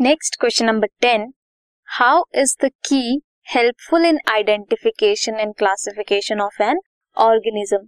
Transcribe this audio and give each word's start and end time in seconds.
Next 0.00 0.36
question 0.40 0.66
number 0.66 0.86
ten 1.00 1.22
how 1.88 2.22
is 2.34 2.54
the 2.64 2.68
key 2.84 3.22
helpful 3.50 4.04
in 4.04 4.18
identification 4.28 5.34
and 5.34 5.54
classification 5.54 6.40
of 6.40 6.62
an 6.62 6.80
organism 7.16 7.78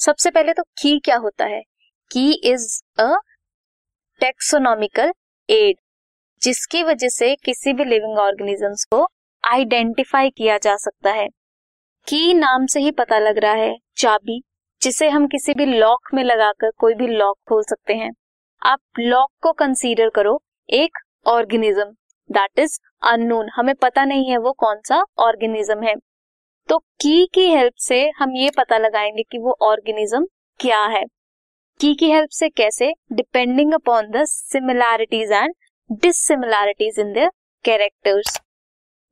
सबसे 0.00 0.30
पहले 0.30 0.52
तो 0.52 0.62
की 0.62 0.98
क्या 0.98 1.16
होता 1.16 1.44
है? 1.44 1.60
की 2.10 2.32
इज़ 2.44 2.66
अ 2.98 3.14
टेक्सोनॉमिकल 4.20 5.12
एड 5.48 5.76
जिसकी 6.42 6.82
वजह 6.82 7.08
से 7.08 7.34
किसी 7.34 7.72
भी 7.72 7.84
लिविंग 7.84 8.18
ऑर्गेनिजम्स 8.18 8.84
को 8.84 9.06
आइडेंटिफाई 9.44 10.30
किया 10.30 10.58
जा 10.58 10.76
सकता 10.76 11.10
है। 11.10 11.28
की 12.08 12.34
नाम 12.34 12.66
से 12.66 12.80
ही 12.80 12.90
पता 12.90 13.18
लग 13.18 13.38
रहा 13.38 13.52
है, 13.52 13.76
चाबी, 13.96 14.42
जिसे 14.82 15.08
हम 15.08 15.26
किसी 15.26 15.54
भी 15.54 15.66
लॉक 15.66 16.14
में 16.14 16.24
लगाकर 16.24 16.70
कोई 16.70 16.94
भी 16.94 17.06
लॉक 17.06 17.38
खोल 17.48 17.62
सकते 17.62 17.94
हैं। 17.94 18.10
आप 18.62 18.80
लॉक 18.98 19.30
को 19.42 19.52
कंसीडर 19.52 20.08
करो, 20.08 20.40
एक 20.70 20.98
ऑर्गेनिज्म 21.26 21.84
दैट 22.30 22.58
इज़ 22.58 22.78
अननोन 23.02 23.48
हमें 23.54 23.74
पता 23.74 24.04
नहीं 24.04 24.30
है 24.30 24.36
वो 24.38 24.52
कौन 24.52 24.80
सा 24.84 25.02
ऑर्गेनिज्म 25.18 25.82
है। 25.82 25.94
तो 26.68 26.78
की 26.78 27.26
की 27.26 27.46
हेल्प 27.50 27.72
से 27.78 28.00
हम 28.16 28.36
ये 28.36 28.50
पता 28.56 28.78
लगाएँगे 28.78 29.22
कि 29.22 29.38
वो 29.38 29.56
ऑर्गेनिज्म 29.62 30.26
क्या 30.60 30.84
है। 30.86 31.04
की 31.80 31.94
की 31.94 32.10
हेल्प 32.10 32.30
से 32.30 32.48
कैसे? 32.48 32.92
Depending 33.12 33.74
upon 33.74 34.10
the 34.10 34.24
similarities 34.24 35.32
and 35.32 35.54
dissimilarities 36.02 36.98
in 36.98 37.12
the 37.12 37.30
characters 37.64 38.40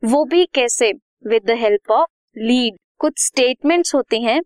वो 0.03 0.25
भी 0.25 0.45
कैसे? 0.47 0.93
With 1.27 1.45
the 1.45 1.51
help 1.51 1.91
of 1.91 2.09
lead 2.37 2.77
कुछ 2.99 3.19
स्टेटमेंट्स 3.19 3.95
होती 3.95 4.23
हैं 4.23 4.41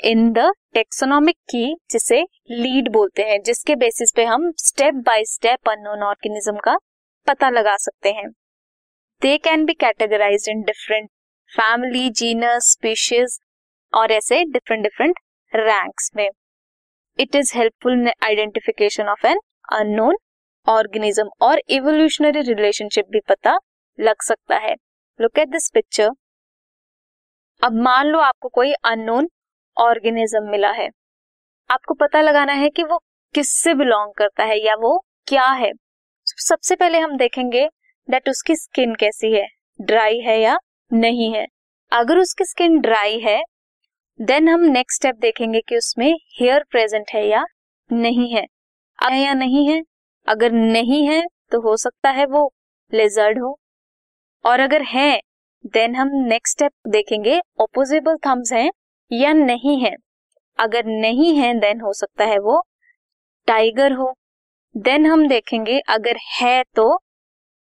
इन 0.00 0.30
द 0.32 0.38
टेक्सोनॉमिक 0.74 1.36
की 1.50 1.74
जिसे 1.90 2.20
लीड 2.50 2.88
बोलते 2.92 3.22
हैं, 3.22 3.40
जिसके 3.42 3.74
बेसिस 3.74 4.12
पे 4.16 4.24
हम 4.24 4.50
step 4.58 4.94
by 5.06 5.24
step 5.24 5.68
unknown 5.68 6.02
organism 6.02 6.56
का 6.56 6.76
पता 7.26 7.48
लगा 7.50 7.76
सकते 7.76 8.10
हैं। 8.10 8.28
They 9.22 9.36
can 9.38 9.64
be 9.64 9.74
categorize 9.74 10.48
in 10.48 10.60
different 10.62 11.08
family 11.50 12.10
genus 12.10 12.70
species 12.72 13.38
और 13.92 14.12
ऐसे 14.12 14.42
डिफरेंट 14.44 14.82
डिफरेंट 14.82 15.18
रैंक्स 15.52 16.10
में। 16.16 16.28
It 17.18 17.36
is 17.36 17.52
helpful 17.56 17.92
in 17.92 18.10
identification 18.24 19.08
of 19.08 19.26
an 19.26 19.40
unknown 19.72 20.16
organism 20.66 21.28
और 21.42 21.62
इवोल्यूशनरी 21.68 22.40
रिलेशनशिप 22.42 23.06
भी 23.10 23.20
पता 23.28 23.58
लग 23.98 24.22
सकता 24.22 24.56
है। 24.58 24.74
लुक 25.20 25.38
एट 25.38 25.48
दिस 25.48 25.70
पिक्चर 25.74 26.10
अब 27.62 27.80
मान 27.82 28.06
लो 28.06 28.18
आपको 28.20 28.48
कोई 28.48 28.72
अननोन 28.84 29.28
ऑर्गेनिज्म 29.78 30.42
मिला 30.50 30.70
है। 30.70 30.88
आपको 31.70 31.94
पता 31.94 32.20
लगाना 32.20 32.52
है 32.52 32.68
कि 32.70 32.82
वो 32.82 32.98
किससे 33.34 33.74
बिलोंग 33.74 34.12
करता 34.18 34.44
है 34.44 34.58
या 34.66 34.74
वो 34.74 34.98
क्या 35.28 35.46
है। 35.52 35.72
सबसे 36.26 36.76
पहले 36.76 36.98
हम 36.98 37.16
देखेंगे 37.16 37.68
दैट 38.08 38.28
उसकी 38.28 38.56
स्किन 38.56 38.94
कैसी 38.94 39.32
है 39.32 39.46
ड्राई 39.80 40.20
है 40.20 40.40
या 40.40 40.58
नहीं 40.90 41.32
है। 41.34 41.46
अगर 41.92 42.18
उसकी 42.18 42.44
स्किन 42.44 42.80
ड्राई 42.80 43.18
है 43.20 43.42
देन 44.18 44.48
हम 44.48 44.60
नेक्स्ट 44.60 45.00
स्टेप 45.00 45.16
देखेंगे 45.16 45.60
कि 45.60 45.76
उसमें 45.76 46.12
हेयर 46.40 46.64
प्रेजेंट 46.70 47.10
है 47.14 47.26
या 47.28 47.44
नहीं 47.90 48.34
है। 48.34 48.46
है 48.98 49.20
या 49.20 49.34
नहीं 49.34 49.68
है? 49.68 49.82
अगर 50.28 50.52
नहीं 50.52 51.06
है 51.08 51.22
तो 51.52 51.60
हो 51.60 51.76
सकता 51.76 52.10
है 52.10 52.26
वो 52.26 52.50
लेजर्ड 52.92 53.38
हो। 53.38 53.58
और 54.44 54.60
अगर 54.60 54.82
है 54.82 55.20
देन 55.66 55.96
हम 55.96 56.08
नेक्स्ट 56.28 56.56
स्टेप 56.56 56.72
देखेंगे 56.88 57.40
ओपोजिबल 57.60 58.16
थम्स 58.26 58.52
हैं। 58.52 58.70
या 59.10 59.32
नहीं 59.32 59.80
है? 59.80 59.94
अगर 60.58 60.84
नहीं 60.84 61.34
है 61.36 61.52
देन 61.54 61.80
हो 61.80 61.92
सकता 61.92 62.24
है 62.24 62.38
वो 62.38 62.62
टाइगर 63.48 63.92
हो। 63.92 64.12
देन 64.74 65.06
हम 65.06 65.26
देखेंगे 65.28 65.78
अगर 65.88 66.16
है 66.40 66.62
तो 66.76 66.94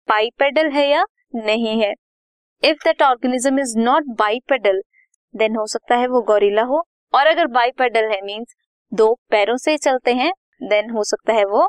बाइपेडल 0.07 0.69
है 0.71 0.87
या 0.89 1.05
नहीं 1.35 1.81
है। 1.81 1.93
If 2.63 2.83
that 2.83 3.01
organism 3.01 3.59
is 3.59 3.77
not 3.79 4.03
bipedal 4.19 4.81
then 5.35 5.55
हो 5.55 5.65
सकता 5.67 5.95
है 5.95 6.07
वो 6.07 6.21
गोरिल्ला 6.21 6.63
हो। 6.63 6.83
और 7.13 7.27
अगर 7.27 7.47
बाइपेडल 7.47 8.09
है 8.11 8.21
मींस 8.21 8.55
दो 8.93 9.13
पैरों 9.29 9.57
से 9.57 9.77
चलते 9.77 10.13
हैं 10.13 10.31
देन 10.63 10.89
हो 10.89 11.03
सकता 11.03 11.33
है 11.33 11.45
वो 11.45 11.65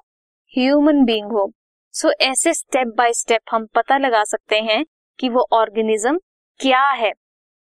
ह्यूमन 0.55 1.05
बीइंग 1.05 1.33
हो। 1.33 1.51
सो 1.95 2.09
so, 2.09 2.15
ऐसे 2.21 2.55
स्टेप 2.55 2.95
बाय 2.97 3.13
स्टेप 3.13 3.41
हम 3.51 3.67
पता 3.67 3.99
लगा 3.99 4.25
सकते 4.25 4.57
हैं 4.61 4.85
कि 5.19 5.29
वो 5.29 5.47
ऑर्गेनिज्म 5.53 6.19
क्या 6.61 6.83
है। 6.91 7.13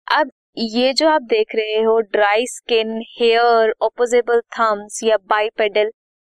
अब 0.07 0.31
ये 0.57 0.93
जो 0.93 1.09
आप 1.09 1.23
देख 1.23 1.55
रहे 1.55 1.81
हो 1.83 1.99
dry 2.13 2.47
skin 2.47 2.91
hair 3.11 3.73
opposable 3.83 4.41
thumbs 4.59 5.01
या 5.05 5.17
बाईपेडल 5.31 5.91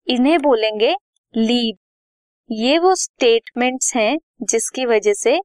इन्हें 0.07 0.37
बोलेंगे 0.41 0.93
लीड 1.33 1.77
ये 2.49 2.77
वो 2.79 2.93
स्टेटमेंट्स 2.95 3.95
हैं 3.95 4.17
जिसकी 4.43 4.85
वजह 4.85 5.13
से 5.13 5.37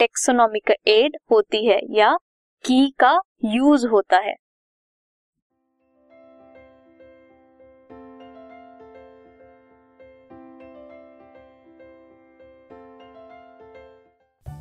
टेक्सोनॉमिक 0.00 0.72
एड 0.88 1.16
होती 1.30 1.64
है 1.66 1.80
या 1.90 2.12
की 2.64 2.90
का 3.00 3.18
यूज़ 3.44 3.86
होता 3.86 4.18
है। 4.18 4.34